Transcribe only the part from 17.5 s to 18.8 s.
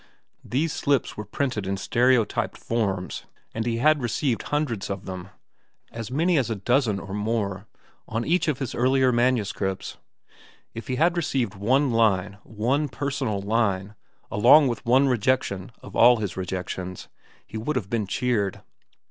would have been cheered.